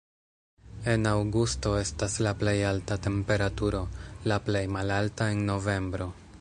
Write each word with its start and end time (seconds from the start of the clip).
En 0.93 1.03
aŭgusto 1.09 1.73
estas 1.81 2.15
la 2.27 2.33
plej 2.41 2.55
alta 2.71 2.99
temperaturo, 3.09 3.85
la 4.33 4.41
plej 4.49 4.65
malalta 4.79 5.33
en 5.37 5.49
novembro. 5.55 6.13